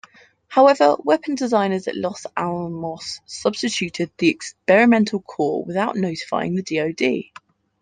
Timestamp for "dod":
6.63-7.25